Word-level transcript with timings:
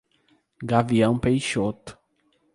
Gavião 0.63 1.19
Peixoto 1.19 1.95